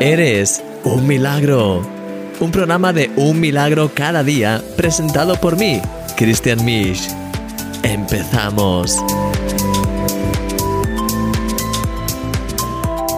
Eres 0.00 0.62
un 0.84 1.08
milagro. 1.08 1.82
Un 2.38 2.52
programa 2.52 2.92
de 2.92 3.10
un 3.16 3.40
milagro 3.40 3.90
cada 3.92 4.22
día 4.22 4.62
presentado 4.76 5.34
por 5.40 5.56
mí, 5.56 5.82
Christian 6.16 6.64
Misch. 6.64 7.08
Empezamos. 7.82 8.96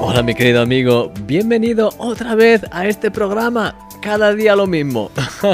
Hola 0.00 0.22
mi 0.22 0.34
querido 0.34 0.62
amigo, 0.62 1.12
bienvenido 1.26 1.92
otra 1.98 2.34
vez 2.34 2.62
a 2.70 2.86
este 2.86 3.10
programa 3.10 3.76
cada 4.00 4.34
día 4.34 4.56
lo 4.56 4.66
mismo. 4.66 5.10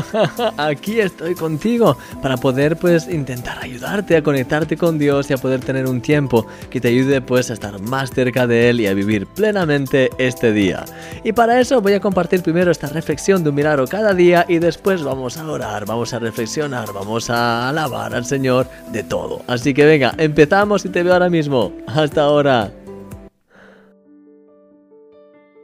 Aquí 0.57 1.01
estoy 1.01 1.35
contigo 1.35 1.97
para 2.23 2.37
poder 2.37 2.77
pues 2.77 3.09
intentar 3.09 3.59
ayudarte 3.59 4.17
a 4.17 4.23
conectarte 4.23 4.77
con 4.77 4.99
Dios 4.99 5.31
y 5.31 5.35
a 5.35 5.37
poder 5.37 5.61
tener 5.61 5.87
un 5.87 6.01
tiempo 6.01 6.47
que 6.71 6.81
te 6.81 6.89
ayude 6.89 7.21
pues 7.21 7.51
a 7.51 7.55
estar 7.55 7.81
más 7.81 8.11
cerca 8.11 8.47
de 8.47 8.71
Él 8.71 8.81
y 8.81 8.87
a 8.87 8.95
vivir 8.95 9.27
plenamente 9.27 10.11
este 10.19 10.53
día. 10.53 10.85
Y 11.25 11.33
para 11.33 11.61
eso 11.61 11.81
voy 11.81 11.95
a 11.95 12.01
compartir 12.01 12.43
primero 12.43 12.71
esta 12.71 12.89
reflexión 12.89 13.43
de 13.43 13.51
un 13.51 13.57
milagro 13.57 13.87
cada 13.87 14.15
día 14.15 14.45
y 14.49 14.59
después 14.59 15.03
vamos 15.03 15.37
a 15.37 15.47
orar, 15.47 15.87
vamos 15.87 16.13
a 16.13 16.19
reflexionar, 16.19 16.93
vamos 16.93 17.31
a 17.31 17.69
alabar 17.69 18.15
al 18.15 18.25
Señor 18.25 18.69
de 18.93 19.03
todo. 19.03 19.43
Así 19.47 19.75
que 19.75 19.85
venga, 19.85 20.15
empezamos 20.19 20.85
y 20.85 20.89
te 20.89 21.03
veo 21.03 21.13
ahora 21.13 21.31
mismo. 21.31 21.73
Hasta 21.87 22.23
ahora. 22.23 22.86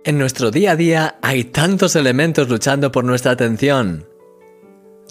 En 0.04 0.18
nuestro 0.18 0.50
día 0.50 0.72
a 0.72 0.76
día 0.76 1.16
hay 1.22 1.44
tantos 1.44 1.94
elementos 1.94 2.48
luchando 2.48 2.90
por 2.90 3.04
nuestra 3.04 3.30
atención. 3.30 4.08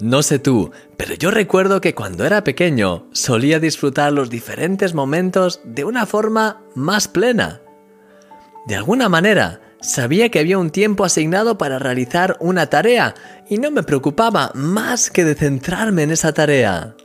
No 0.02 0.22
sé 0.22 0.38
tú, 0.38 0.70
pero 0.98 1.14
yo 1.14 1.30
recuerdo 1.30 1.80
que 1.80 1.94
cuando 1.94 2.26
era 2.26 2.44
pequeño 2.44 3.06
solía 3.12 3.58
disfrutar 3.58 4.12
los 4.12 4.28
diferentes 4.28 4.92
momentos 4.92 5.62
de 5.64 5.84
una 5.84 6.04
forma 6.04 6.60
más 6.74 7.08
plena. 7.08 7.62
De 8.66 8.74
alguna 8.74 9.08
manera, 9.08 9.62
sabía 9.80 10.28
que 10.28 10.40
había 10.40 10.58
un 10.58 10.68
tiempo 10.68 11.06
asignado 11.06 11.56
para 11.56 11.78
realizar 11.78 12.36
una 12.38 12.66
tarea 12.66 13.14
y 13.48 13.56
no 13.56 13.70
me 13.70 13.84
preocupaba 13.84 14.50
más 14.54 15.10
que 15.10 15.24
de 15.24 15.34
centrarme 15.34 16.02
en 16.02 16.10
esa 16.10 16.34
tarea. 16.34 16.96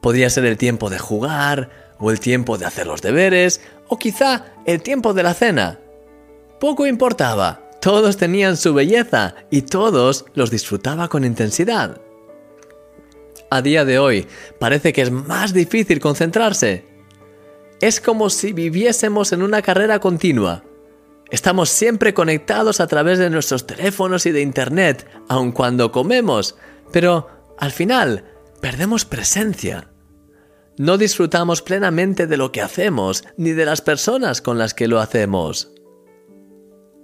Podía 0.00 0.28
ser 0.30 0.46
el 0.46 0.56
tiempo 0.56 0.90
de 0.90 0.98
jugar, 0.98 1.70
o 2.00 2.10
el 2.10 2.18
tiempo 2.18 2.58
de 2.58 2.66
hacer 2.66 2.88
los 2.88 3.02
deberes, 3.02 3.60
o 3.86 4.00
quizá 4.00 4.46
el 4.66 4.82
tiempo 4.82 5.14
de 5.14 5.22
la 5.22 5.34
cena 5.34 5.78
poco 6.62 6.86
importaba, 6.86 7.68
todos 7.80 8.16
tenían 8.16 8.56
su 8.56 8.72
belleza 8.72 9.34
y 9.50 9.62
todos 9.62 10.26
los 10.34 10.52
disfrutaba 10.52 11.08
con 11.08 11.24
intensidad. 11.24 12.00
A 13.50 13.62
día 13.62 13.84
de 13.84 13.98
hoy 13.98 14.28
parece 14.60 14.92
que 14.92 15.02
es 15.02 15.10
más 15.10 15.52
difícil 15.52 15.98
concentrarse. 15.98 16.86
Es 17.80 18.00
como 18.00 18.30
si 18.30 18.52
viviésemos 18.52 19.32
en 19.32 19.42
una 19.42 19.60
carrera 19.60 19.98
continua. 19.98 20.62
Estamos 21.32 21.68
siempre 21.68 22.14
conectados 22.14 22.78
a 22.78 22.86
través 22.86 23.18
de 23.18 23.28
nuestros 23.28 23.66
teléfonos 23.66 24.24
y 24.26 24.30
de 24.30 24.42
Internet, 24.42 25.04
aun 25.28 25.50
cuando 25.50 25.90
comemos, 25.90 26.54
pero 26.92 27.26
al 27.58 27.72
final 27.72 28.24
perdemos 28.60 29.04
presencia. 29.04 29.90
No 30.78 30.96
disfrutamos 30.96 31.60
plenamente 31.60 32.28
de 32.28 32.36
lo 32.36 32.52
que 32.52 32.62
hacemos 32.62 33.24
ni 33.36 33.50
de 33.50 33.66
las 33.66 33.80
personas 33.80 34.40
con 34.40 34.58
las 34.58 34.74
que 34.74 34.86
lo 34.86 35.00
hacemos. 35.00 35.72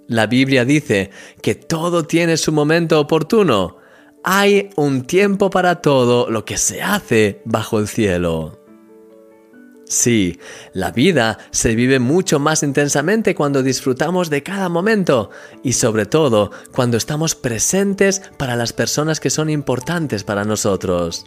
La 0.08 0.26
Biblia 0.26 0.64
dice 0.64 1.10
que 1.42 1.54
todo 1.54 2.04
tiene 2.04 2.38
su 2.38 2.50
momento 2.50 2.98
oportuno. 2.98 3.76
Hay 4.24 4.70
un 4.76 5.02
tiempo 5.02 5.50
para 5.50 5.82
todo 5.82 6.30
lo 6.30 6.46
que 6.46 6.56
se 6.56 6.82
hace 6.82 7.42
bajo 7.44 7.78
el 7.78 7.88
cielo. 7.88 8.58
Sí, 9.84 10.38
la 10.72 10.92
vida 10.92 11.38
se 11.50 11.74
vive 11.74 11.98
mucho 11.98 12.38
más 12.38 12.62
intensamente 12.62 13.34
cuando 13.34 13.62
disfrutamos 13.62 14.28
de 14.30 14.42
cada 14.42 14.68
momento 14.70 15.30
y 15.62 15.74
sobre 15.74 16.06
todo 16.06 16.50
cuando 16.72 16.96
estamos 16.96 17.34
presentes 17.34 18.22
para 18.38 18.56
las 18.56 18.72
personas 18.72 19.20
que 19.20 19.30
son 19.30 19.50
importantes 19.50 20.24
para 20.24 20.44
nosotros. 20.44 21.26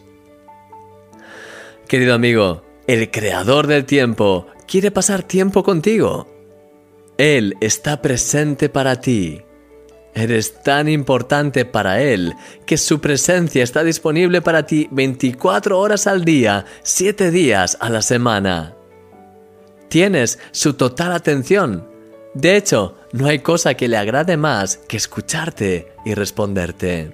Querido 1.88 2.14
amigo, 2.14 2.64
el 2.88 3.10
creador 3.10 3.68
del 3.68 3.84
tiempo 3.84 4.46
quiere 4.66 4.90
pasar 4.90 5.22
tiempo 5.22 5.62
contigo. 5.62 6.26
Él 7.22 7.56
está 7.60 8.02
presente 8.02 8.68
para 8.68 9.00
ti. 9.00 9.42
Eres 10.12 10.60
tan 10.64 10.88
importante 10.88 11.64
para 11.64 12.02
Él 12.02 12.34
que 12.66 12.76
su 12.76 13.00
presencia 13.00 13.62
está 13.62 13.84
disponible 13.84 14.42
para 14.42 14.66
ti 14.66 14.88
24 14.90 15.78
horas 15.78 16.08
al 16.08 16.24
día, 16.24 16.64
7 16.82 17.30
días 17.30 17.76
a 17.78 17.90
la 17.90 18.02
semana. 18.02 18.74
Tienes 19.88 20.40
su 20.50 20.74
total 20.74 21.12
atención. 21.12 21.88
De 22.34 22.56
hecho, 22.56 22.96
no 23.12 23.28
hay 23.28 23.38
cosa 23.38 23.74
que 23.74 23.86
le 23.86 23.98
agrade 23.98 24.36
más 24.36 24.78
que 24.78 24.96
escucharte 24.96 25.92
y 26.04 26.14
responderte. 26.14 27.12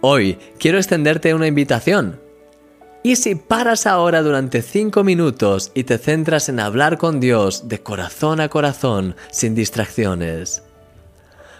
Hoy 0.00 0.38
quiero 0.58 0.78
extenderte 0.78 1.34
una 1.34 1.48
invitación 1.48 2.18
¿Y 3.02 3.16
si 3.16 3.36
paras 3.36 3.86
ahora 3.86 4.22
durante 4.22 4.60
5 4.60 5.04
minutos 5.04 5.70
y 5.74 5.84
te 5.84 5.98
centras 5.98 6.48
en 6.48 6.58
hablar 6.58 6.98
con 6.98 7.20
Dios 7.20 7.68
de 7.68 7.80
corazón 7.80 8.40
a 8.40 8.48
corazón, 8.48 9.14
sin 9.30 9.54
distracciones? 9.54 10.64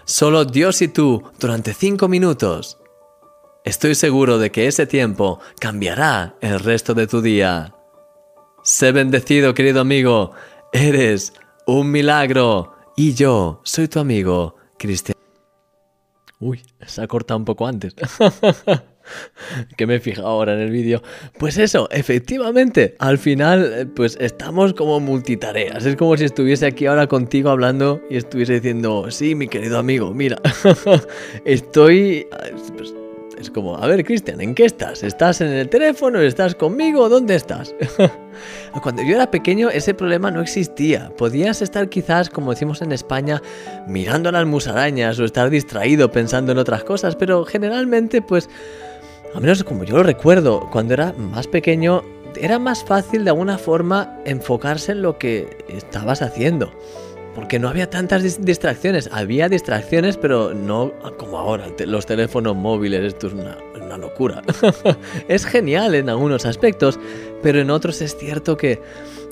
Solo 0.03 0.43
Dios 0.43 0.81
y 0.81 0.89
tú 0.89 1.23
durante 1.39 1.73
5 1.73 2.07
minutos. 2.09 2.77
Estoy 3.63 3.95
seguro 3.95 4.37
de 4.37 4.51
que 4.51 4.67
ese 4.67 4.85
tiempo 4.85 5.39
cambiará 5.59 6.35
el 6.41 6.59
resto 6.59 6.93
de 6.93 7.07
tu 7.07 7.21
día. 7.21 7.73
Sé 8.63 8.91
bendecido, 8.91 9.53
querido 9.53 9.81
amigo. 9.81 10.31
Eres 10.73 11.33
un 11.65 11.89
milagro. 11.89 12.73
Y 12.97 13.13
yo 13.13 13.61
soy 13.63 13.87
tu 13.87 13.99
amigo, 13.99 14.55
Cristian. 14.77 15.15
Uy, 16.39 16.61
se 16.85 17.01
ha 17.01 17.07
cortado 17.07 17.37
un 17.37 17.45
poco 17.45 17.65
antes. 17.65 17.95
que 19.77 19.87
me 19.87 19.95
he 19.95 19.99
fijado 19.99 20.27
ahora 20.27 20.53
en 20.53 20.59
el 20.59 20.71
vídeo. 20.71 21.01
Pues 21.37 21.57
eso, 21.57 21.89
efectivamente, 21.91 22.95
al 22.99 23.17
final, 23.17 23.73
eh, 23.75 23.85
pues 23.85 24.17
estamos 24.19 24.73
como 24.73 24.99
multitareas. 24.99 25.85
Es 25.85 25.95
como 25.95 26.17
si 26.17 26.25
estuviese 26.25 26.65
aquí 26.65 26.85
ahora 26.85 27.07
contigo 27.07 27.49
hablando 27.49 28.01
y 28.09 28.17
estuviese 28.17 28.53
diciendo, 28.53 29.09
sí, 29.09 29.35
mi 29.35 29.47
querido 29.47 29.77
amigo, 29.77 30.13
mira, 30.13 30.37
estoy... 31.45 32.27
Pues, 32.75 32.93
es 33.39 33.49
como, 33.49 33.77
a 33.77 33.87
ver, 33.87 34.03
Cristian, 34.03 34.41
¿en 34.41 34.53
qué 34.53 34.65
estás? 34.65 35.01
¿Estás 35.01 35.39
en 35.39 35.47
el 35.47 35.69
teléfono? 35.69 36.19
¿Estás 36.19 36.55
conmigo? 36.55 37.07
¿Dónde 37.07 37.35
estás? 37.35 37.73
Cuando 38.83 39.01
yo 39.01 39.15
era 39.15 39.31
pequeño 39.31 39.69
ese 39.69 39.93
problema 39.93 40.29
no 40.29 40.41
existía. 40.41 41.09
Podías 41.17 41.61
estar 41.61 41.87
quizás, 41.87 42.29
como 42.29 42.51
decimos 42.51 42.81
en 42.81 42.91
España, 42.91 43.41
mirando 43.87 44.29
las 44.33 44.45
musarañas 44.45 45.17
o 45.19 45.23
estar 45.23 45.49
distraído 45.49 46.11
pensando 46.11 46.51
en 46.51 46.57
otras 46.57 46.83
cosas, 46.83 47.15
pero 47.15 47.45
generalmente 47.45 48.21
pues 48.21 48.49
a 49.33 49.39
menos 49.39 49.63
como 49.63 49.83
yo 49.83 49.97
lo 49.97 50.03
recuerdo, 50.03 50.69
cuando 50.71 50.93
era 50.93 51.13
más 51.13 51.47
pequeño, 51.47 52.03
era 52.35 52.59
más 52.59 52.83
fácil 52.83 53.23
de 53.23 53.29
alguna 53.29 53.57
forma 53.57 54.17
enfocarse 54.25 54.93
en 54.93 55.01
lo 55.01 55.17
que 55.17 55.57
estabas 55.67 56.21
haciendo. 56.21 56.71
Porque 57.35 57.59
no 57.59 57.69
había 57.69 57.89
tantas 57.89 58.43
distracciones. 58.43 59.09
Había 59.13 59.47
distracciones, 59.47 60.17
pero 60.17 60.53
no 60.53 60.91
como 61.17 61.37
ahora. 61.37 61.67
Los 61.85 62.05
teléfonos 62.05 62.55
móviles, 62.55 63.01
esto 63.01 63.27
es 63.27 63.33
una, 63.33 63.57
una 63.75 63.97
locura. 63.97 64.41
es 65.27 65.45
genial 65.45 65.95
en 65.95 66.09
algunos 66.09 66.45
aspectos, 66.45 66.99
pero 67.41 67.59
en 67.59 67.69
otros 67.69 68.01
es 68.01 68.17
cierto 68.17 68.57
que 68.57 68.81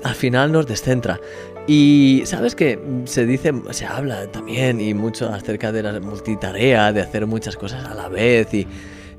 al 0.03 0.15
final 0.15 0.51
nos 0.51 0.67
descentra. 0.67 1.19
Y 1.65 2.23
sabes 2.25 2.55
que 2.55 2.79
se 3.05 3.25
dice, 3.25 3.51
se 3.71 3.85
habla 3.85 4.27
también 4.27 4.79
y 4.79 4.93
mucho 4.93 5.27
acerca 5.27 5.71
de 5.71 5.83
la 5.83 5.99
multitarea, 5.99 6.93
de 6.93 7.01
hacer 7.01 7.27
muchas 7.27 7.57
cosas 7.57 7.83
a 7.85 7.93
la 7.93 8.07
vez 8.07 8.53
y 8.53 8.67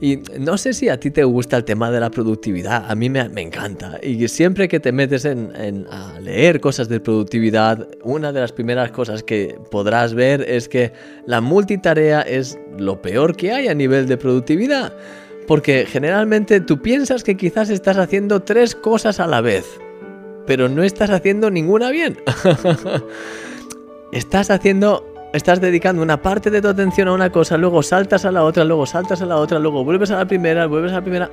y 0.00 0.18
no 0.38 0.56
sé 0.58 0.74
si 0.74 0.88
a 0.88 1.00
ti 1.00 1.10
te 1.10 1.24
gusta 1.24 1.56
el 1.56 1.64
tema 1.64 1.90
de 1.90 1.98
la 1.98 2.10
productividad, 2.10 2.88
a 2.88 2.94
mí 2.94 3.10
me, 3.10 3.20
encanta. 3.42 3.98
Y 4.00 4.28
siempre 4.28 4.68
que 4.68 4.78
te 4.78 4.92
metes 4.92 5.26
a 5.26 6.20
leer 6.20 6.60
cosas 6.60 6.88
de 6.88 7.00
productividad, 7.00 7.88
una 8.04 8.32
de 8.32 8.40
las 8.40 8.52
primeras 8.52 8.92
cosas 8.92 9.24
que 9.24 9.58
podrás 9.72 10.14
ver 10.14 10.42
es 10.42 10.68
que 10.68 10.92
la 11.26 11.40
multitarea 11.40 12.22
es 12.22 12.58
lo 12.78 13.02
peor 13.02 13.36
que 13.36 13.52
hay 13.52 13.66
a 13.66 13.74
nivel 13.74 14.06
de 14.06 14.16
productividad. 14.16 14.92
Porque 15.48 15.84
generalmente 15.86 16.60
tú 16.60 16.80
piensas 16.80 17.24
que 17.24 17.36
quizás 17.36 17.68
estás 17.70 17.96
haciendo 17.96 18.42
tres 18.42 18.76
cosas 18.76 19.18
a 19.18 19.26
la 19.26 19.40
vez, 19.40 19.64
pero 20.46 20.68
no 20.68 20.84
estás 20.84 21.10
haciendo 21.10 21.50
ninguna 21.50 21.90
bien. 21.90 22.18
estás 24.12 24.50
haciendo 24.50 25.17
estás 25.32 25.60
dedicando 25.60 26.02
una 26.02 26.20
parte 26.20 26.50
de 26.50 26.62
tu 26.62 26.68
atención 26.68 27.08
a 27.08 27.12
una 27.12 27.30
cosa, 27.30 27.56
luego 27.56 27.82
saltas 27.82 28.24
a 28.24 28.32
la 28.32 28.44
otra, 28.44 28.64
luego 28.64 28.86
saltas 28.86 29.20
a 29.22 29.26
la 29.26 29.36
otra, 29.36 29.58
luego 29.58 29.84
vuelves 29.84 30.10
a 30.10 30.16
la 30.16 30.26
primera, 30.26 30.66
vuelves 30.66 30.92
a 30.92 30.96
la 30.96 31.02
primera. 31.02 31.30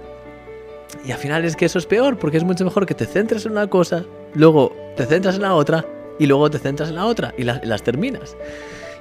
Y 1.05 1.11
al 1.11 1.17
final 1.17 1.45
es 1.45 1.55
que 1.55 1.65
eso 1.65 1.79
es 1.79 1.85
peor, 1.85 2.17
porque 2.17 2.37
es 2.37 2.43
mucho 2.43 2.65
mejor 2.65 2.85
que 2.85 2.93
te 2.93 3.05
centres 3.05 3.45
en 3.45 3.53
una 3.53 3.67
cosa, 3.67 4.03
luego 4.33 4.75
te 4.95 5.05
centras 5.05 5.35
en 5.35 5.43
la 5.43 5.53
otra, 5.53 5.85
y 6.19 6.25
luego 6.25 6.49
te 6.49 6.59
centras 6.59 6.89
en 6.89 6.95
la 6.95 7.05
otra, 7.05 7.33
y, 7.37 7.43
las 7.43 7.83
terminas. 7.83 8.35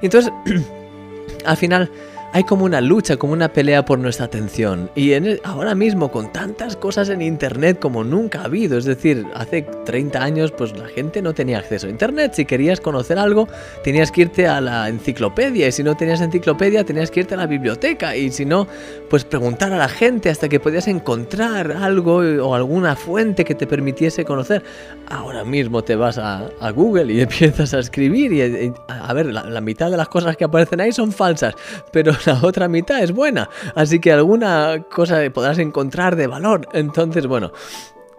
Y 0.02 0.06
entonces, 0.06 0.32
al 1.44 1.56
final, 1.56 1.90
hay 2.34 2.42
como 2.42 2.64
una 2.64 2.80
lucha, 2.80 3.16
como 3.16 3.32
una 3.32 3.52
pelea 3.52 3.84
por 3.84 4.00
nuestra 4.00 4.26
atención. 4.26 4.90
Y 4.96 5.12
en 5.12 5.38
ahora 5.44 5.76
mismo, 5.76 6.10
con 6.10 6.32
tantas 6.32 6.74
cosas 6.74 7.08
en 7.08 7.22
Internet 7.22 7.78
como 7.78 8.02
nunca 8.02 8.40
ha 8.40 8.46
habido, 8.46 8.76
es 8.76 8.86
decir, 8.86 9.24
hace 9.34 9.62
30 9.62 10.20
años, 10.20 10.50
pues 10.50 10.76
la 10.76 10.88
gente 10.88 11.22
no 11.22 11.32
tenía 11.32 11.60
acceso 11.60 11.86
a 11.86 11.90
Internet. 11.90 12.32
Si 12.34 12.44
querías 12.44 12.80
conocer 12.80 13.20
algo, 13.20 13.46
tenías 13.84 14.10
que 14.10 14.22
irte 14.22 14.48
a 14.48 14.60
la 14.60 14.88
enciclopedia. 14.88 15.68
Y 15.68 15.70
si 15.70 15.84
no 15.84 15.96
tenías 15.96 16.20
enciclopedia, 16.20 16.82
tenías 16.82 17.12
que 17.12 17.20
irte 17.20 17.34
a 17.34 17.36
la 17.36 17.46
biblioteca. 17.46 18.16
Y 18.16 18.32
si 18.32 18.44
no, 18.44 18.66
pues 19.08 19.24
preguntar 19.24 19.72
a 19.72 19.76
la 19.76 19.88
gente 19.88 20.28
hasta 20.28 20.48
que 20.48 20.58
podías 20.58 20.88
encontrar 20.88 21.70
algo 21.70 22.16
o 22.16 22.54
alguna 22.56 22.96
fuente 22.96 23.44
que 23.44 23.54
te 23.54 23.68
permitiese 23.68 24.24
conocer. 24.24 24.64
Ahora 25.06 25.44
mismo 25.44 25.84
te 25.84 25.94
vas 25.94 26.18
a, 26.18 26.50
Google 26.74 27.12
y 27.12 27.20
empiezas 27.20 27.74
a 27.74 27.78
escribir. 27.78 28.32
Y, 28.32 28.72
a 28.88 29.12
ver, 29.12 29.26
la, 29.26 29.44
la 29.44 29.60
mitad 29.60 29.88
de 29.88 29.96
las 29.96 30.08
cosas 30.08 30.36
que 30.36 30.42
aparecen 30.42 30.80
ahí 30.80 30.90
son 30.90 31.12
falsas. 31.12 31.54
Pero 31.92 32.12
la 32.26 32.40
otra 32.42 32.68
mitad 32.68 33.02
es 33.02 33.12
buena. 33.12 33.48
Así 33.74 34.00
que 34.00 34.12
alguna 34.12 34.84
cosa 34.90 35.20
podrás 35.32 35.58
encontrar 35.58 36.16
de 36.16 36.26
valor. 36.26 36.68
Entonces, 36.72 37.26
bueno, 37.26 37.52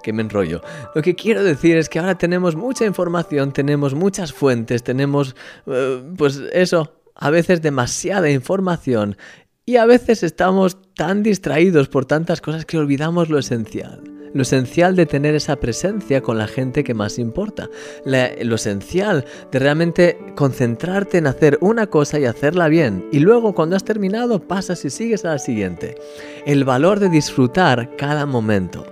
que 0.04 0.14
me 0.14 0.22
enrollo. 0.22 0.62
Lo 0.94 1.02
que 1.02 1.16
quiero 1.16 1.44
decir 1.44 1.78
es 1.78 1.90
que 1.90 2.00
ahora 2.00 2.16
tenemos 2.16 2.56
mucha 2.56 2.86
información, 2.86 3.52
tenemos 3.52 3.96
muchas 3.96 4.34
fuentes, 4.34 4.84
tenemos, 4.84 5.36
eh, 5.66 6.04
pues 6.18 6.42
eso, 6.54 6.94
a 7.16 7.30
veces 7.30 7.62
demasiada 7.62 8.30
información 8.30 9.18
y 9.66 9.78
a 9.78 9.86
veces 9.86 10.22
estamos 10.22 10.78
tan 10.94 11.24
distraídos 11.24 11.88
por 11.88 12.06
tantas 12.06 12.40
cosas 12.40 12.66
que 12.66 12.78
olvidamos 12.78 13.30
lo 13.30 13.40
esencial 13.40 14.15
lo 14.36 14.42
esencial 14.42 14.98
de 14.98 15.06
tener 15.06 15.34
esa 15.34 15.56
presencia 15.56 16.22
con 16.22 16.38
la 16.38 16.48
gente 16.48 16.84
que 16.84 16.94
más 16.94 17.18
importa, 17.18 17.70
lo 18.04 18.56
esencial 18.56 19.24
de 19.50 19.60
realmente 19.60 20.18
concentrarte 20.36 21.18
en 21.18 21.28
hacer 21.28 21.58
una 21.62 21.88
cosa 21.88 22.20
y 22.20 22.26
hacerla 22.26 22.68
bien, 22.68 23.06
y 23.14 23.20
luego 23.20 23.56
cuando 23.56 23.78
has 23.78 23.86
terminado 23.86 24.42
pasas 24.42 24.84
y 24.84 24.90
sigues 24.90 25.24
a 25.24 25.30
la 25.30 25.40
siguiente. 25.40 25.96
El 26.46 26.66
valor 26.66 27.00
de 27.00 27.08
disfrutar 27.08 27.96
cada 27.96 28.26
momento. 28.26 28.86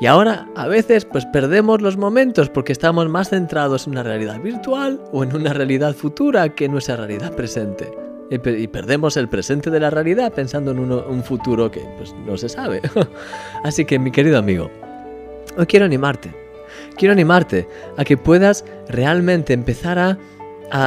Y 0.00 0.06
ahora 0.06 0.48
a 0.56 0.66
veces 0.66 1.04
pues 1.04 1.24
perdemos 1.26 1.80
los 1.80 1.96
momentos 1.96 2.50
porque 2.50 2.72
estamos 2.72 3.08
más 3.08 3.30
centrados 3.30 3.86
en 3.86 3.92
una 3.92 4.02
realidad 4.02 4.40
virtual 4.40 5.00
o 5.12 5.22
en 5.22 5.34
una 5.34 5.52
realidad 5.52 5.94
futura 5.94 6.48
que 6.56 6.64
en 6.64 6.72
nuestra 6.72 6.96
realidad 6.96 7.32
presente. 7.34 7.88
Y, 8.30 8.38
perdemos 8.66 9.16
el 9.16 9.28
presente 9.28 9.70
de 9.70 9.80
la 9.80 9.90
realidad 9.90 10.32
pensando 10.32 10.72
en 10.72 10.80
un 10.80 11.22
futuro 11.22 11.70
que 11.70 11.80
pues 11.96 12.14
no 12.26 12.36
se 12.36 12.48
sabe. 12.48 12.82
Así 13.64 13.84
que 13.86 13.98
mi 13.98 14.10
querido 14.10 14.38
amigo, 14.38 14.70
Hoy 15.58 15.66
quiero 15.66 15.86
animarte. 15.86 16.32
Quiero 16.96 17.12
animarte 17.12 17.66
a 17.96 18.04
que 18.04 18.16
puedas 18.16 18.64
realmente 18.88 19.52
empezar 19.52 19.98
a, 19.98 20.18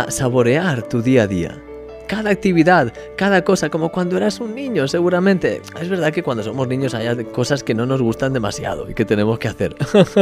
saborear 0.10 0.84
tu 0.84 1.02
día 1.02 1.24
a 1.24 1.28
día 1.28 1.62
cada 2.08 2.30
actividad, 2.30 2.94
cada 3.16 3.42
cosa, 3.44 3.70
como 3.70 3.90
cuando 3.90 4.18
eras 4.18 4.42
un 4.42 4.54
niño, 4.54 4.86
seguramente. 4.88 5.62
Es 5.80 5.88
verdad 5.88 6.12
que 6.12 6.22
cuando 6.22 6.44
somos 6.44 6.68
niños 6.68 6.94
hay 6.94 7.24
cosas 7.26 7.64
que 7.64 7.74
no 7.74 7.86
nos 7.86 8.02
gustan 8.02 8.34
demasiado 8.34 8.90
y 8.90 8.94
que 8.94 9.06
tenemos 9.06 9.40
que 9.40 9.48
hacer. 9.48 9.76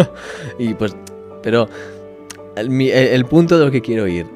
y 0.60 0.76
pues, 0.76 0.96
pero 1.42 1.68
el, 2.56 3.26
punto 3.26 3.58
de 3.58 3.66
lo 3.66 3.72
que 3.72 3.82
quiero 3.82 4.08
ir, 4.08 4.28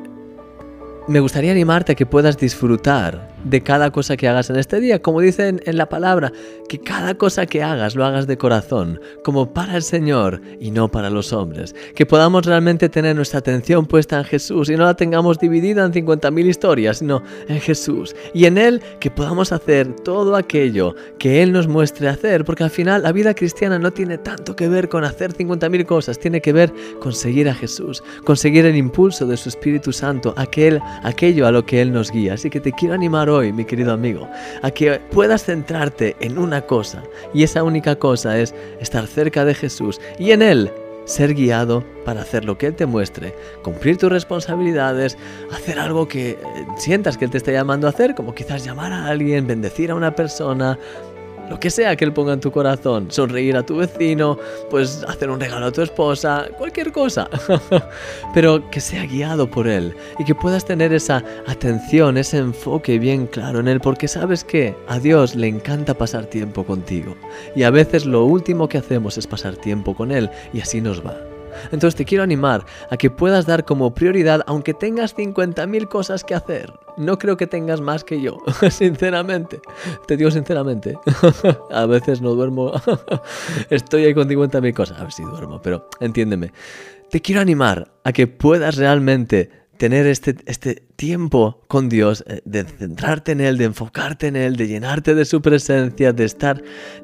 me 1.07 1.19
gustaría 1.19 1.51
animarte 1.51 1.91
a 1.91 1.95
que 1.95 2.07
puedas 2.07 2.39
disfrutar 2.39 3.32
de 3.43 3.61
cada 3.61 3.91
cosa 3.91 4.17
que 4.17 4.27
hagas 4.27 4.49
en 4.49 4.57
este 4.57 4.79
día. 4.79 5.01
Como 5.01 5.21
dicen 5.21 5.61
en 5.65 5.77
la 5.77 5.89
palabra, 5.89 6.31
que 6.69 6.79
cada 6.79 7.15
cosa 7.15 7.45
que 7.45 7.61
hagas 7.61 7.95
lo 7.95 8.05
hagas 8.05 8.27
de 8.27 8.37
corazón, 8.37 8.99
como 9.23 9.53
para 9.53 9.75
el 9.75 9.83
Señor 9.83 10.41
y 10.59 10.71
no 10.71 10.89
para 10.89 11.09
los 11.09 11.33
hombres. 11.33 11.75
Que 11.95 12.05
podamos 12.05 12.45
realmente 12.45 12.89
tener 12.89 13.15
nuestra 13.15 13.39
atención 13.39 13.85
puesta 13.85 14.17
en 14.17 14.23
Jesús 14.23 14.69
y 14.69 14.75
no 14.75 14.85
la 14.85 14.95
tengamos 14.95 15.39
dividida 15.39 15.85
en 15.85 15.91
50.000 15.91 16.45
historias, 16.47 16.97
sino 16.99 17.21
en 17.47 17.59
Jesús. 17.59 18.15
Y 18.33 18.45
en 18.45 18.57
Él 18.57 18.81
que 18.99 19.11
podamos 19.11 19.51
hacer 19.51 19.93
todo 20.03 20.35
aquello 20.35 20.95
que 21.19 21.43
Él 21.43 21.51
nos 21.51 21.67
muestre 21.67 22.07
hacer, 22.07 22.45
porque 22.45 22.63
al 22.63 22.69
final 22.69 23.03
la 23.03 23.11
vida 23.11 23.33
cristiana 23.33 23.79
no 23.79 23.91
tiene 23.91 24.17
tanto 24.17 24.55
que 24.55 24.67
ver 24.67 24.89
con 24.89 25.03
hacer 25.03 25.33
50.000 25.33 25.85
cosas, 25.85 26.19
tiene 26.19 26.41
que 26.41 26.53
ver 26.53 26.73
con 26.99 27.13
seguir 27.13 27.49
a 27.49 27.53
Jesús, 27.53 28.03
conseguir 28.23 28.65
el 28.65 28.75
impulso 28.75 29.25
de 29.25 29.37
su 29.37 29.49
Espíritu 29.49 29.91
Santo, 29.91 30.33
aquel, 30.37 30.79
aquello 31.03 31.47
a 31.47 31.51
lo 31.51 31.65
que 31.65 31.81
Él 31.81 31.91
nos 31.91 32.11
guía. 32.11 32.33
Así 32.33 32.49
que 32.49 32.59
te 32.59 32.71
quiero 32.71 32.93
animar 32.93 33.29
hoy, 33.33 33.53
mi 33.53 33.65
querido 33.65 33.93
amigo, 33.93 34.29
a 34.61 34.71
que 34.71 34.99
puedas 35.11 35.43
centrarte 35.43 36.15
en 36.19 36.37
una 36.37 36.61
cosa 36.61 37.03
y 37.33 37.43
esa 37.43 37.63
única 37.63 37.95
cosa 37.95 38.37
es 38.37 38.53
estar 38.79 39.07
cerca 39.07 39.45
de 39.45 39.55
Jesús 39.55 39.99
y 40.17 40.31
en 40.31 40.41
Él 40.41 40.71
ser 41.05 41.33
guiado 41.33 41.83
para 42.05 42.21
hacer 42.21 42.45
lo 42.45 42.57
que 42.57 42.67
Él 42.67 42.75
te 42.75 42.85
muestre, 42.85 43.35
cumplir 43.61 43.97
tus 43.97 44.11
responsabilidades, 44.11 45.17
hacer 45.51 45.79
algo 45.79 46.07
que 46.07 46.31
eh, 46.31 46.37
sientas 46.77 47.17
que 47.17 47.25
Él 47.25 47.31
te 47.31 47.37
está 47.37 47.51
llamando 47.51 47.87
a 47.87 47.89
hacer, 47.89 48.15
como 48.15 48.33
quizás 48.33 48.63
llamar 48.63 48.93
a 48.93 49.07
alguien, 49.07 49.47
bendecir 49.47 49.91
a 49.91 49.95
una 49.95 50.15
persona, 50.15 50.77
lo 51.49 51.59
que 51.59 51.69
sea 51.69 51.95
que 51.95 52.05
él 52.05 52.13
ponga 52.13 52.33
en 52.33 52.39
tu 52.39 52.51
corazón, 52.51 53.07
sonreír 53.09 53.55
a 53.57 53.65
tu 53.65 53.77
vecino, 53.77 54.37
pues 54.69 55.03
hacer 55.07 55.29
un 55.29 55.39
regalo 55.39 55.67
a 55.67 55.71
tu 55.71 55.81
esposa, 55.81 56.47
cualquier 56.57 56.91
cosa, 56.91 57.29
pero 58.33 58.69
que 58.69 58.79
sea 58.79 59.05
guiado 59.05 59.49
por 59.49 59.67
él 59.67 59.95
y 60.19 60.25
que 60.25 60.35
puedas 60.35 60.65
tener 60.65 60.93
esa 60.93 61.23
atención, 61.47 62.17
ese 62.17 62.37
enfoque 62.37 62.99
bien 62.99 63.27
claro 63.27 63.59
en 63.59 63.67
él, 63.67 63.79
porque 63.79 64.07
sabes 64.07 64.43
que 64.43 64.75
a 64.87 64.99
Dios 64.99 65.35
le 65.35 65.47
encanta 65.47 65.93
pasar 65.93 66.25
tiempo 66.25 66.63
contigo 66.63 67.15
y 67.55 67.63
a 67.63 67.69
veces 67.69 68.05
lo 68.05 68.25
último 68.25 68.69
que 68.69 68.77
hacemos 68.77 69.17
es 69.17 69.27
pasar 69.27 69.55
tiempo 69.57 69.95
con 69.95 70.11
él 70.11 70.29
y 70.53 70.61
así 70.61 70.81
nos 70.81 71.05
va. 71.05 71.32
Entonces 71.71 71.95
te 71.95 72.05
quiero 72.05 72.23
animar 72.23 72.65
a 72.89 72.97
que 72.97 73.09
puedas 73.09 73.45
dar 73.45 73.65
como 73.65 73.93
prioridad, 73.93 74.43
aunque 74.47 74.73
tengas 74.73 75.15
50.000 75.15 75.87
cosas 75.87 76.23
que 76.23 76.35
hacer. 76.35 76.73
No 76.97 77.17
creo 77.17 77.37
que 77.37 77.47
tengas 77.47 77.81
más 77.81 78.03
que 78.03 78.21
yo, 78.21 78.37
sinceramente. 78.69 79.59
Te 80.07 80.17
digo 80.17 80.31
sinceramente. 80.31 80.97
a 81.71 81.85
veces 81.85 82.21
no 82.21 82.31
duermo. 82.31 82.71
Estoy 83.69 84.05
ahí 84.05 84.13
con 84.13 84.29
50.000 84.29 84.73
cosas. 84.73 84.99
A 84.99 85.03
ver 85.03 85.11
si 85.11 85.23
duermo, 85.23 85.61
pero 85.61 85.87
entiéndeme. 85.99 86.51
Te 87.09 87.21
quiero 87.21 87.41
animar 87.41 87.91
a 88.03 88.11
que 88.11 88.27
puedas 88.27 88.75
realmente 88.75 89.63
tener 89.77 90.07
este, 90.07 90.37
este 90.45 90.83
tiempo 90.95 91.61
con 91.67 91.89
Dios, 91.89 92.23
eh, 92.27 92.41
de 92.45 92.63
centrarte 92.63 93.33
en 93.33 93.41
Él, 93.41 93.57
de 93.57 93.65
enfocarte 93.65 94.27
en 94.27 94.35
Él, 94.35 94.55
de 94.55 94.67
llenarte 94.67 95.15
de 95.15 95.25
su 95.25 95.41
presencia, 95.41 96.13
de 96.13 96.25
estar 96.25 96.63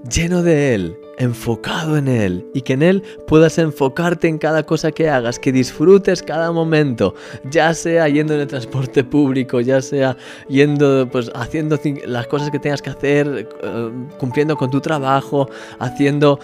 lleno 0.09 0.43
de 0.43 0.75
Él, 0.75 0.97
enfocado 1.19 1.97
en 1.97 2.07
Él 2.07 2.45
y 2.53 2.61
que 2.61 2.73
en 2.73 2.81
Él 2.81 3.03
puedas 3.27 3.57
enfocarte 3.57 4.27
en 4.27 4.37
cada 4.37 4.63
cosa 4.63 4.91
que 4.91 5.09
hagas, 5.09 5.37
que 5.37 5.51
disfrutes 5.51 6.23
cada 6.23 6.51
momento, 6.51 7.13
ya 7.51 7.73
sea 7.73 8.07
yendo 8.07 8.33
en 8.33 8.41
el 8.41 8.47
transporte 8.47 9.03
público, 9.03 9.59
ya 9.59 9.81
sea 9.81 10.17
yendo, 10.47 11.07
pues 11.11 11.29
haciendo 11.35 11.77
las 12.07 12.27
cosas 12.27 12.49
que 12.49 12.59
tengas 12.59 12.81
que 12.81 12.89
hacer, 12.89 13.47
eh, 13.61 13.91
cumpliendo 14.17 14.55
con 14.57 14.71
tu 14.71 14.79
trabajo, 14.79 15.49
haciendo 15.79 16.39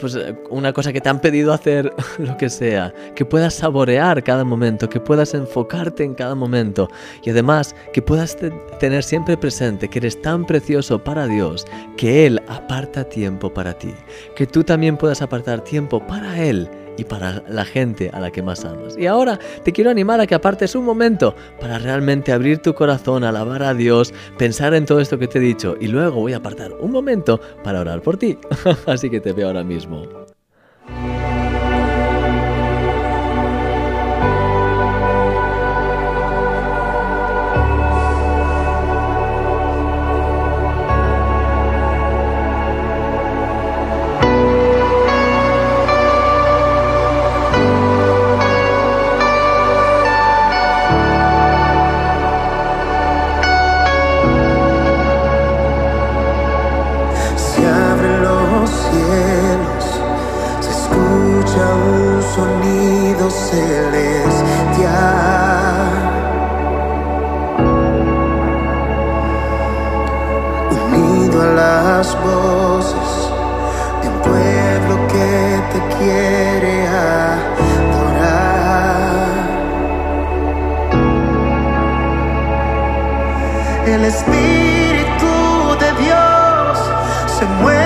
pues, 0.00 0.18
una 0.50 0.72
cosa 0.72 0.92
que 0.92 1.00
te 1.00 1.08
han 1.08 1.20
pedido 1.20 1.52
hacer, 1.52 1.92
lo 2.18 2.36
que 2.36 2.48
sea, 2.48 2.92
que 3.14 3.24
puedas 3.24 3.54
saborear 3.54 4.24
cada 4.24 4.44
momento, 4.44 4.88
que 4.88 5.00
puedas 5.00 5.34
enfocarte 5.34 6.02
en 6.02 6.14
cada 6.14 6.34
momento 6.34 6.88
y 7.22 7.30
además 7.30 7.74
que 7.92 8.00
puedas 8.00 8.36
tener 8.80 9.02
siempre 9.04 9.36
presente 9.36 9.88
que 9.88 9.98
eres 9.98 10.20
tan 10.22 10.46
precioso 10.46 11.02
para 11.02 11.26
Dios 11.26 11.66
que 11.96 12.26
Él 12.26 12.40
aparta 12.48 13.04
tiempo 13.04 13.52
para 13.52 13.74
ti, 13.74 13.92
que 14.36 14.46
tú 14.46 14.64
también 14.64 14.96
puedas 14.96 15.22
apartar 15.22 15.62
tiempo 15.62 16.04
para 16.06 16.42
Él 16.42 16.68
y 16.96 17.04
para 17.04 17.42
la 17.48 17.64
gente 17.64 18.10
a 18.12 18.20
la 18.20 18.30
que 18.30 18.42
más 18.42 18.64
amas. 18.64 18.96
Y 18.96 19.06
ahora 19.06 19.38
te 19.62 19.72
quiero 19.72 19.90
animar 19.90 20.20
a 20.20 20.26
que 20.26 20.34
apartes 20.34 20.74
un 20.74 20.84
momento 20.84 21.34
para 21.60 21.78
realmente 21.78 22.32
abrir 22.32 22.58
tu 22.58 22.74
corazón, 22.74 23.24
alabar 23.24 23.62
a 23.62 23.74
Dios, 23.74 24.12
pensar 24.38 24.74
en 24.74 24.86
todo 24.86 25.00
esto 25.00 25.18
que 25.18 25.28
te 25.28 25.38
he 25.38 25.42
dicho 25.42 25.76
y 25.80 25.88
luego 25.88 26.20
voy 26.20 26.32
a 26.32 26.38
apartar 26.38 26.72
un 26.72 26.90
momento 26.90 27.40
para 27.62 27.80
orar 27.80 28.00
por 28.02 28.16
ti. 28.16 28.38
Así 28.86 29.10
que 29.10 29.20
te 29.20 29.32
veo 29.32 29.48
ahora 29.48 29.64
mismo. 29.64 30.23
el 83.86 84.04
Espíritu 84.04 85.76
de 85.78 85.92
Dios 86.02 86.78
se 87.38 87.44
mueve. 87.60 87.83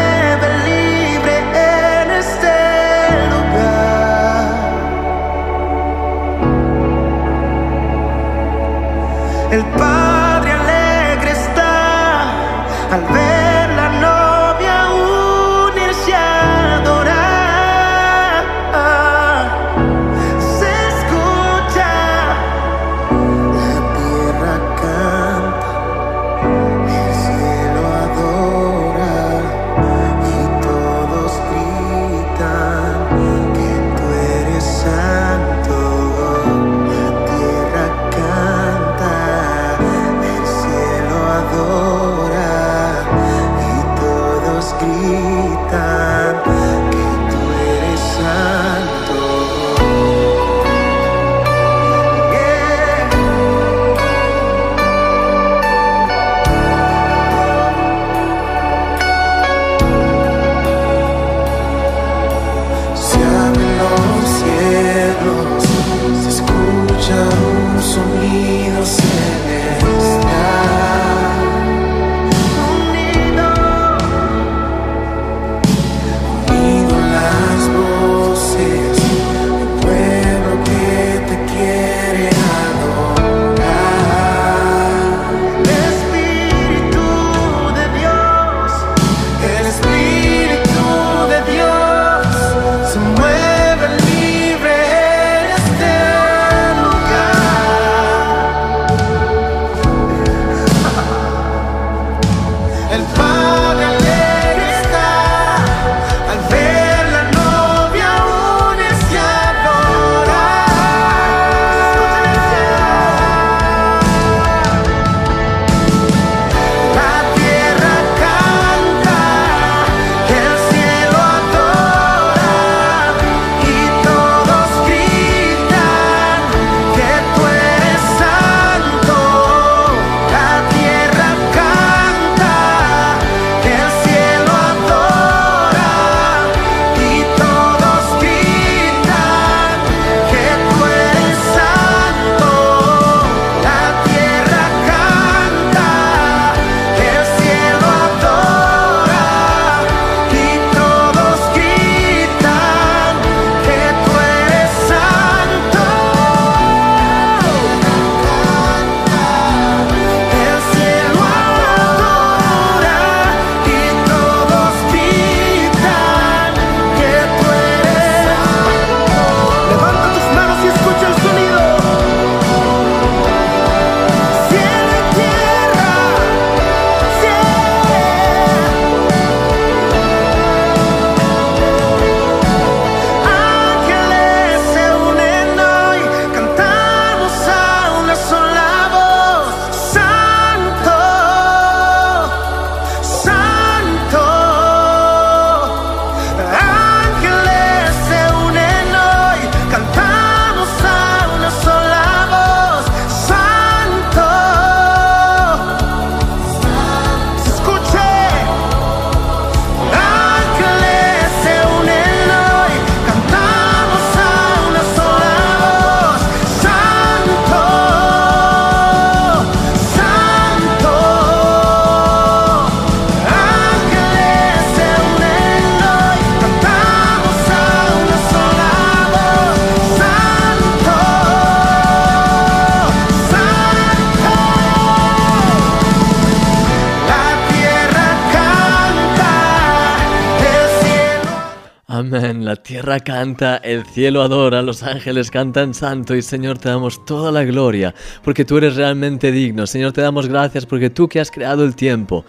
Amén. 241.98 242.44
La 242.44 242.54
tierra 242.54 243.00
canta, 243.00 243.56
el 243.56 243.84
cielo 243.84 244.22
adora, 244.22 244.62
los 244.62 244.84
ángeles 244.84 245.32
cantan 245.32 245.74
santo 245.74 246.14
y 246.14 246.22
Señor 246.22 246.56
te 246.56 246.68
damos 246.68 247.04
toda 247.04 247.32
la 247.32 247.42
gloria 247.42 247.92
porque 248.22 248.44
tú 248.44 248.58
eres 248.58 248.76
realmente 248.76 249.32
digno. 249.32 249.66
Señor 249.66 249.92
te 249.92 250.00
damos 250.00 250.28
gracias 250.28 250.64
porque 250.64 250.90
tú 250.90 251.08
que 251.08 251.18
has 251.18 251.32
creado 251.32 251.64
el 251.64 251.74
tiempo, 251.74 252.24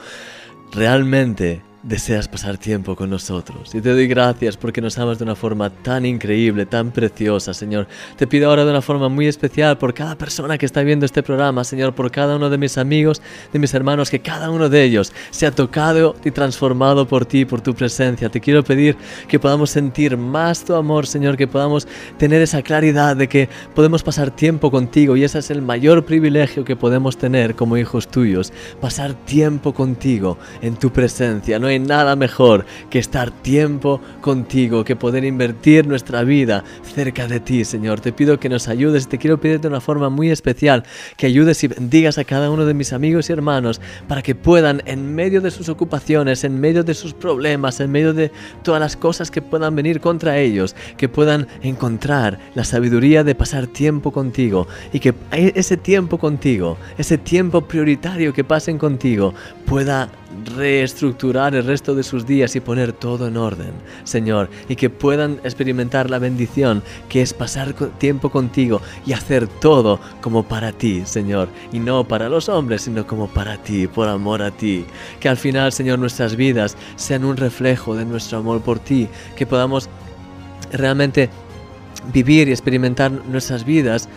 realmente 0.73 1.61
deseas 1.83 2.27
pasar 2.27 2.57
tiempo 2.57 2.95
con 2.95 3.09
nosotros. 3.09 3.73
Y 3.73 3.81
te 3.81 3.89
doy 3.89 4.07
gracias 4.07 4.57
porque 4.57 4.81
nos 4.81 4.97
amas 4.97 5.17
de 5.17 5.23
una 5.23 5.35
forma 5.35 5.69
tan 5.69 6.05
increíble, 6.05 6.65
tan 6.65 6.91
preciosa, 6.91 7.53
Señor. 7.53 7.87
Te 8.17 8.27
pido 8.27 8.49
ahora 8.49 8.65
de 8.65 8.71
una 8.71 8.81
forma 8.81 9.07
muy 9.07 9.27
especial 9.27 9.77
por 9.77 9.93
cada 9.93 10.17
persona 10.17 10.57
que 10.57 10.65
está 10.65 10.83
viendo 10.83 11.05
este 11.05 11.23
programa, 11.23 11.63
Señor, 11.63 11.95
por 11.95 12.11
cada 12.11 12.35
uno 12.35 12.49
de 12.49 12.57
mis 12.57 12.77
amigos, 12.77 13.21
de 13.53 13.59
mis 13.59 13.73
hermanos, 13.73 14.09
que 14.09 14.19
cada 14.19 14.49
uno 14.49 14.67
de 14.67 14.83
ellos 14.83 15.13
sea 15.31 15.51
tocado 15.51 16.15
y 16.23 16.31
transformado 16.31 17.07
por 17.07 17.25
ti, 17.25 17.45
por 17.45 17.61
tu 17.61 17.73
presencia. 17.73 18.29
Te 18.29 18.41
quiero 18.41 18.63
pedir 18.63 18.97
que 19.27 19.39
podamos 19.39 19.69
sentir 19.69 20.17
más 20.17 20.65
tu 20.65 20.75
amor, 20.75 21.07
Señor, 21.07 21.37
que 21.37 21.47
podamos 21.47 21.87
tener 22.17 22.41
esa 22.41 22.61
claridad 22.61 23.15
de 23.15 23.29
que 23.29 23.47
podemos 23.73 24.03
pasar 24.03 24.31
tiempo 24.31 24.69
contigo 24.69 25.15
y 25.15 25.23
ese 25.23 25.39
es 25.39 25.49
el 25.49 25.61
mayor 25.61 26.03
privilegio 26.03 26.65
que 26.65 26.75
podemos 26.75 27.17
tener 27.17 27.55
como 27.55 27.77
hijos 27.77 28.07
tuyos, 28.09 28.51
pasar 28.81 29.13
tiempo 29.13 29.73
contigo 29.73 30.37
en 30.61 30.75
tu 30.75 30.91
presencia. 30.91 31.57
Hay 31.69 31.79
nada 31.79 32.15
mejor 32.15 32.65
que 32.89 32.99
estar 32.99 33.31
tiempo 33.31 34.01
contigo, 34.21 34.83
que 34.83 34.95
poder 34.95 35.23
invertir 35.23 35.87
nuestra 35.87 36.23
vida 36.23 36.63
cerca 36.83 37.27
de 37.27 37.39
ti, 37.39 37.65
Señor. 37.65 37.99
Te 38.01 38.11
pido 38.11 38.39
que 38.39 38.49
nos 38.49 38.67
ayudes, 38.67 39.07
te 39.07 39.17
quiero 39.17 39.39
pedir 39.39 39.61
de 39.61 39.67
una 39.67 39.81
forma 39.81 40.09
muy 40.09 40.29
especial 40.29 40.83
que 41.17 41.25
ayudes 41.25 41.63
y 41.63 41.67
bendigas 41.67 42.17
a 42.17 42.23
cada 42.23 42.49
uno 42.49 42.65
de 42.65 42.73
mis 42.73 42.93
amigos 42.93 43.29
y 43.29 43.33
hermanos 43.33 43.81
para 44.07 44.21
que 44.21 44.35
puedan, 44.35 44.81
en 44.85 45.15
medio 45.15 45.41
de 45.41 45.51
sus 45.51 45.69
ocupaciones, 45.69 46.43
en 46.43 46.59
medio 46.59 46.83
de 46.83 46.93
sus 46.93 47.13
problemas, 47.13 47.79
en 47.79 47.91
medio 47.91 48.13
de 48.13 48.31
todas 48.63 48.79
las 48.79 48.95
cosas 48.95 49.31
que 49.31 49.41
puedan 49.41 49.75
venir 49.75 49.99
contra 50.01 50.37
ellos, 50.37 50.75
que 50.97 51.09
puedan 51.09 51.47
encontrar 51.61 52.39
la 52.55 52.63
sabiduría 52.63 53.23
de 53.23 53.35
pasar 53.35 53.67
tiempo 53.67 54.11
contigo 54.11 54.67
y 54.93 54.99
que 54.99 55.13
ese 55.31 55.77
tiempo 55.77 56.17
contigo, 56.17 56.77
ese 56.97 57.17
tiempo 57.17 57.61
prioritario 57.61 58.33
que 58.33 58.43
pasen 58.43 58.77
contigo, 58.77 59.33
pueda 59.65 60.09
reestructurar 60.55 61.55
el 61.55 61.65
resto 61.65 61.95
de 61.95 62.03
sus 62.03 62.25
días 62.25 62.55
y 62.55 62.59
poner 62.59 62.93
todo 62.93 63.27
en 63.27 63.37
orden, 63.37 63.71
Señor, 64.03 64.49
y 64.67 64.75
que 64.75 64.89
puedan 64.89 65.39
experimentar 65.43 66.09
la 66.09 66.19
bendición 66.19 66.83
que 67.07 67.21
es 67.21 67.33
pasar 67.33 67.73
tiempo 67.97 68.29
contigo 68.29 68.81
y 69.05 69.13
hacer 69.13 69.47
todo 69.47 69.99
como 70.21 70.43
para 70.43 70.71
ti, 70.71 71.03
Señor, 71.05 71.49
y 71.71 71.79
no 71.79 72.07
para 72.07 72.29
los 72.29 72.47
hombres, 72.47 72.83
sino 72.83 73.07
como 73.07 73.27
para 73.27 73.57
ti, 73.57 73.87
por 73.87 74.07
amor 74.07 74.41
a 74.41 74.51
ti. 74.51 74.85
Que 75.19 75.29
al 75.29 75.37
final, 75.37 75.71
Señor, 75.71 75.99
nuestras 75.99 76.35
vidas 76.35 76.77
sean 76.95 77.25
un 77.25 77.37
reflejo 77.37 77.95
de 77.95 78.05
nuestro 78.05 78.39
amor 78.39 78.61
por 78.61 78.79
ti, 78.79 79.07
que 79.35 79.47
podamos 79.47 79.89
realmente 80.71 81.29
vivir 82.13 82.47
y 82.47 82.51
experimentar 82.51 83.11
nuestras 83.11 83.65
vidas 83.65 84.07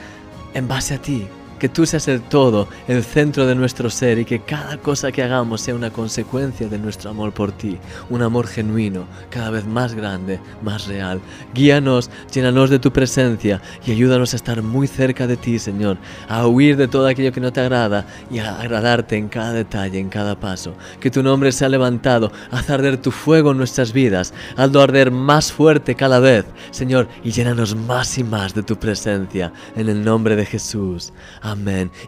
en 0.55 0.69
base 0.69 0.95
a 0.95 0.99
ti, 0.99 1.27
que 1.63 1.69
tú 1.69 1.87
seas 1.87 2.09
el 2.09 2.23
todo, 2.23 2.67
el 2.89 3.05
centro 3.05 3.47
de 3.47 3.55
nuestro 3.55 3.89
ser 3.89 4.19
y 4.19 4.25
que 4.25 4.41
cada 4.41 4.79
cosa 4.79 5.13
que 5.13 5.23
hagamos 5.23 5.61
sea 5.61 5.77
una 5.77 5.93
consecuencia 5.93 6.67
de 6.67 6.77
nuestro 6.77 7.11
amor 7.11 7.33
por 7.33 7.53
ti, 7.53 7.79
un 8.11 8.21
amor 8.21 8.49
genuino, 8.49 9.05
cada 9.31 9.51
vez 9.51 9.65
más 9.65 9.95
grande, 9.95 10.41
más 10.61 10.89
real. 10.89 11.21
Guíanos, 11.55 12.11
llénanos 12.33 12.69
de 12.69 12.81
tu 12.81 12.93
presencia 12.93 13.63
y 13.87 13.93
ayúdanos 13.93 14.33
a 14.33 14.37
estar 14.39 14.61
muy 14.61 14.89
cerca 14.89 15.29
de 15.29 15.37
ti, 15.37 15.61
Señor, 15.61 15.99
a 16.29 16.49
huir 16.49 16.77
de 16.77 16.89
todo 16.89 17.07
aquello 17.07 17.31
que 17.31 17.41
no 17.41 17.53
te 17.53 17.61
agrada 17.61 18.07
y 18.29 18.41
a 18.41 18.61
agradarte 18.61 19.17
en 19.17 19.29
cada 19.29 19.53
detalle, 19.53 20.01
en 20.01 20.09
cada 20.09 20.41
paso. 20.41 20.75
Que 20.99 21.13
tu 21.13 21.23
nombre 21.23 21.53
sea 21.53 21.69
levantado, 21.69 22.33
haz 22.51 22.71
arder 22.71 22.97
tu 22.97 23.13
fuego 23.13 23.53
en 23.53 23.59
nuestras 23.59 23.93
vidas, 23.93 24.35
hazlo 24.57 24.81
arder 24.81 25.13
más 25.13 25.53
fuerte 25.53 25.95
cada 25.95 26.19
vez, 26.19 26.45
Señor, 26.73 27.07
y 27.23 27.31
llénanos 27.31 27.77
más 27.77 28.19
y 28.19 28.25
más 28.25 28.53
de 28.53 28.65
tu 28.65 28.81
presencia, 28.81 29.53
en 29.77 29.89
el 29.89 30.05
nombre 30.05 30.35
de 30.35 30.45
Jesús. 30.45 31.13
Amén. 31.41 31.52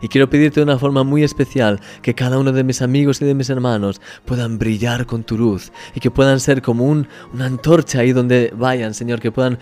Y 0.01 0.09
quiero 0.09 0.31
pedirte 0.31 0.61
de 0.61 0.65
una 0.65 0.79
forma 0.79 1.05
muy 1.05 1.23
especial 1.23 1.81
que 2.03 2.15
cada 2.15 2.39
uno 2.39 2.53
de 2.53 2.65
mis 2.65 2.83
amigos 2.83 3.21
y 3.21 3.25
de 3.25 3.35
mis 3.35 3.51
hermanos 3.51 4.01
puedan 4.25 4.59
brillar 4.59 5.07
con 5.07 5.25
tu 5.25 5.37
luz 5.37 5.73
y 5.95 6.01
que 6.01 6.11
puedan 6.11 6.41
ser 6.41 6.63
como 6.63 6.85
un, 6.85 7.07
una 7.33 7.47
antorcha 7.47 8.01
ahí 8.01 8.13
donde 8.13 8.53
vayan, 8.57 8.95
Señor, 8.95 9.21
que 9.21 9.33
puedan 9.33 9.59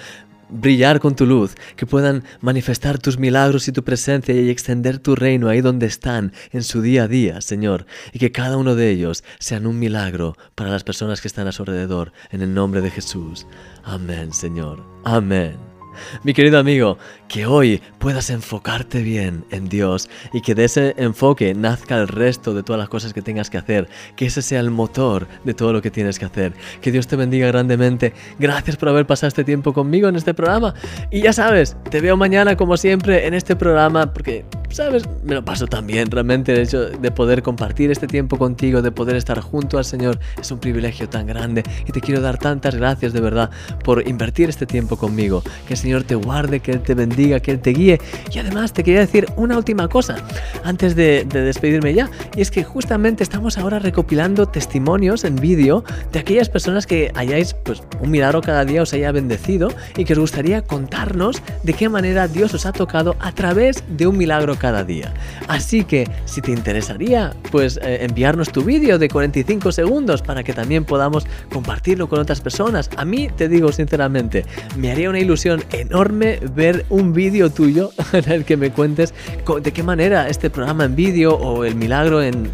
brillar 0.53 1.01
con 1.01 1.17
tu 1.17 1.27
luz, 1.27 1.55
que 1.77 1.87
puedan 1.87 2.25
manifestar 2.41 2.99
tus 2.99 3.19
milagros 3.19 3.69
y 3.69 3.73
tu 3.73 3.83
presencia 3.83 4.35
y 4.35 4.51
extender 4.51 4.99
tu 4.99 5.17
reino 5.17 5.49
ahí 5.49 5.61
donde 5.61 5.87
están 5.87 6.33
en 6.51 6.63
su 6.63 6.83
día 6.83 7.05
a 7.05 7.09
día, 7.09 7.41
Señor, 7.41 7.87
y 8.13 8.19
que 8.19 8.33
cada 8.33 8.57
uno 8.57 8.75
de 8.75 8.91
ellos 8.91 9.25
sean 9.39 9.67
un 9.67 9.79
milagro 9.79 10.37
para 10.55 10.71
las 10.71 10.85
personas 10.85 11.21
que 11.21 11.29
están 11.29 11.47
a 11.47 11.53
su 11.53 11.63
alrededor, 11.63 12.13
en 12.31 12.43
el 12.43 12.55
nombre 12.55 12.83
de 12.83 12.91
Jesús. 12.91 13.47
Amén, 13.83 14.33
Señor. 14.33 14.85
Amén. 15.05 15.72
Mi 16.25 16.35
querido 16.35 16.59
amigo, 16.59 16.99
que 17.29 17.47
hoy 17.47 17.81
puedas 17.99 18.31
enfocarte 18.31 19.03
bien 19.03 19.45
en 19.51 19.69
Dios 19.69 20.09
y 20.33 20.41
que 20.41 20.55
de 20.55 20.65
ese 20.65 20.95
enfoque 20.99 21.55
nazca 21.55 21.97
el 21.97 22.09
resto 22.09 22.55
de 22.55 22.63
todas 22.63 22.79
las 22.79 22.89
cosas 22.89 23.13
que 23.13 23.23
tengas 23.23 23.51
que 23.51 23.59
hacer, 23.59 23.89
que 24.17 24.27
ese 24.27 24.43
sea 24.43 24.61
el 24.61 24.71
motor 24.71 25.27
de 25.45 25.55
todo 25.55 25.73
lo 25.73 25.83
que 25.83 25.91
tienes 25.91 26.19
que 26.19 26.25
hacer. 26.25 26.53
Que 26.81 26.93
Dios 26.93 27.07
te 27.07 27.17
bendiga 27.17 27.47
grandemente. 27.49 28.13
Gracias 28.39 28.77
por 28.77 28.89
haber 28.89 29.07
pasado 29.07 29.29
este 29.29 29.45
tiempo 29.45 29.73
conmigo 29.73 30.09
en 30.09 30.17
este 30.17 30.35
programa. 30.35 30.75
Y 31.11 31.23
ya 31.23 31.33
sabes, 31.33 31.77
te 31.91 32.01
veo 32.01 32.17
mañana 32.17 32.57
como 32.57 32.77
siempre 32.77 33.27
en 33.27 33.35
este 33.35 33.57
programa 33.57 34.13
porque, 34.13 34.45
sabes, 34.71 35.05
me 35.23 35.35
lo 35.35 35.45
paso 35.45 35.67
tan 35.67 35.87
bien 35.87 36.11
realmente 36.11 36.53
el 36.53 36.61
hecho 36.61 36.91
de 36.91 37.11
poder 37.11 37.43
compartir 37.43 37.91
este 37.91 38.07
tiempo 38.07 38.37
contigo, 38.37 38.83
de 38.83 38.93
poder 38.93 39.17
estar 39.17 39.41
junto 39.41 39.79
al 39.79 39.85
Señor. 39.85 40.19
Es 40.41 40.51
un 40.51 40.59
privilegio 40.59 41.09
tan 41.09 41.27
grande 41.27 41.63
y 41.87 41.93
te 41.93 42.01
quiero 42.01 42.21
dar 42.21 42.39
tantas 42.39 42.75
gracias 42.75 43.13
de 43.13 43.21
verdad 43.21 43.51
por 43.85 44.07
invertir 44.07 44.49
este 44.49 44.67
tiempo 44.67 44.97
conmigo. 44.97 45.43
Que 45.67 45.77
Señor 45.83 46.05
te 46.05 46.15
guarde, 46.15 46.61
que 46.61 46.73
Él 46.73 46.81
te 46.81 46.95
bendiga, 46.95 47.41
que 47.41 47.51
Él 47.51 47.61
te 47.61 47.71
guíe. 47.71 48.01
Y 48.33 48.39
además 48.39 48.73
te 48.73 48.85
quería 48.85 49.01
decir 49.01 49.27
una 49.37 49.57
última 49.57 49.89
cosa 49.89 50.17
antes 50.65 50.95
de, 50.95 51.27
de 51.29 51.43
despedirme 51.43 51.93
ya. 51.93 52.09
Y 52.37 52.41
es 52.41 52.51
que 52.51 52.63
justamente 52.63 53.23
estamos 53.23 53.59
ahora 53.59 53.79
recopilando 53.79 54.47
testimonios 54.47 55.25
en 55.25 55.37
vídeo 55.37 55.85
de 56.13 56.21
aquellas 56.21 56.49
personas 56.49 56.87
que 56.87 57.11
hayáis, 57.15 57.55
pues, 57.55 57.83
un 58.01 58.11
milagro 58.11 58.41
cada 58.41 58.65
día 58.65 58.83
os 58.83 58.93
haya 58.93 59.11
bendecido 59.13 59.71
y 59.97 60.05
que 60.05 60.13
os 60.13 60.19
gustaría 60.21 60.63
contarnos 60.63 61.43
de 61.63 61.73
qué 61.73 61.89
manera 61.89 62.29
Dios 62.29 62.55
os 62.55 62.65
ha 62.65 62.73
tocado 62.73 63.17
a 63.19 63.33
través 63.33 63.83
de 63.89 64.07
un 64.07 64.17
milagro 64.17 64.57
cada 64.57 64.85
día. 64.85 65.13
Así 65.49 65.85
que 65.85 66.09
si 66.25 66.41
te 66.41 66.53
interesaría, 66.53 67.35
pues 67.51 67.79
eh, 67.83 68.05
enviarnos 68.05 68.51
tu 68.53 68.63
vídeo 68.63 68.99
de 68.99 69.09
45 69.09 69.73
segundos 69.73 70.23
para 70.23 70.45
que 70.45 70.53
también 70.53 70.85
podamos 70.85 71.27
compartirlo 71.53 72.09
con 72.09 72.21
otras 72.21 72.41
personas. 72.41 72.89
A 72.97 73.05
mí, 73.05 73.29
te 73.37 73.49
digo 73.49 73.73
sinceramente, 73.73 74.45
me 74.77 74.91
haría 74.91 75.11
una 75.11 75.19
ilusión 75.19 75.65
enorme 75.73 76.39
ver 76.55 76.85
un 76.91 77.13
vídeo 77.13 77.51
tuyo 77.51 77.91
en 78.13 78.31
el 78.31 78.45
que 78.45 78.57
me 78.57 78.71
cuentes 78.71 79.15
de 79.63 79.73
qué 79.73 79.83
manera 79.83 80.29
este 80.29 80.51
programa 80.51 80.85
en 80.85 80.97
vídeo 80.97 81.35
o 81.35 81.65
el 81.65 81.75
milagro 81.75 82.23
en 82.23 82.51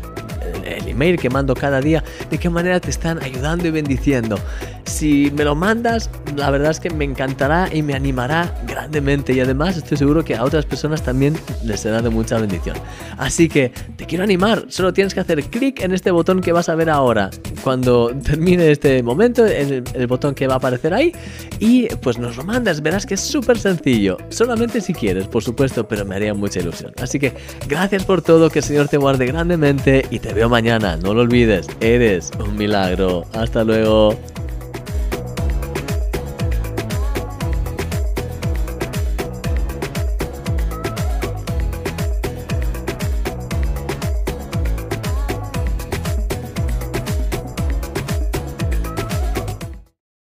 el 0.64 0.88
email 0.88 1.18
que 1.18 1.30
mando 1.30 1.54
cada 1.54 1.80
día, 1.80 2.04
de 2.30 2.38
qué 2.38 2.50
manera 2.50 2.80
te 2.80 2.90
están 2.90 3.22
ayudando 3.22 3.66
y 3.66 3.70
bendiciendo. 3.70 4.38
Si 4.84 5.30
me 5.34 5.44
lo 5.44 5.54
mandas, 5.54 6.10
la 6.36 6.50
verdad 6.50 6.70
es 6.70 6.80
que 6.80 6.90
me 6.90 7.04
encantará 7.04 7.68
y 7.72 7.82
me 7.82 7.94
animará 7.94 8.54
grandemente 8.66 9.32
y 9.32 9.40
además 9.40 9.76
estoy 9.76 9.98
seguro 9.98 10.24
que 10.24 10.34
a 10.34 10.44
otras 10.44 10.64
personas 10.64 11.02
también 11.02 11.36
les 11.64 11.80
será 11.80 12.00
de 12.00 12.08
mucha 12.08 12.38
bendición. 12.38 12.76
Así 13.18 13.48
que 13.48 13.70
te 13.96 14.06
quiero 14.06 14.24
animar, 14.24 14.64
solo 14.68 14.92
tienes 14.92 15.14
que 15.14 15.20
hacer 15.20 15.44
clic 15.44 15.82
en 15.82 15.92
este 15.92 16.10
botón 16.10 16.40
que 16.40 16.52
vas 16.52 16.68
a 16.68 16.74
ver 16.74 16.90
ahora. 16.90 17.30
Cuando 17.62 18.10
termine 18.24 18.70
este 18.70 19.02
momento, 19.02 19.46
en 19.46 19.72
el, 19.72 19.84
el 19.94 20.06
botón 20.06 20.34
que 20.34 20.46
va 20.46 20.54
a 20.54 20.56
aparecer 20.58 20.94
ahí 20.94 21.12
y 21.58 21.86
pues 21.96 22.18
nos 22.18 22.36
lo 22.36 22.44
mandas, 22.44 22.82
verás 22.82 23.06
que 23.06 23.14
es 23.14 23.20
súper 23.20 23.58
sencillo. 23.58 24.16
Solamente 24.28 24.80
si 24.80 24.92
quieres, 24.94 25.26
por 25.26 25.42
supuesto, 25.42 25.86
pero 25.86 26.04
me 26.04 26.16
haría 26.16 26.34
mucha 26.34 26.60
ilusión. 26.60 26.92
Así 27.00 27.18
que 27.18 27.34
gracias 27.68 28.04
por 28.04 28.22
todo, 28.22 28.50
que 28.50 28.60
el 28.60 28.64
Señor 28.64 28.88
te 28.88 28.96
guarde 28.96 29.26
grandemente 29.26 30.06
y 30.10 30.18
te 30.18 30.32
veo 30.32 30.48
mañana. 30.48 30.96
No 30.96 31.14
lo 31.14 31.22
olvides, 31.22 31.66
eres 31.80 32.30
un 32.38 32.56
milagro. 32.56 33.24
Hasta 33.32 33.64
luego. 33.64 34.16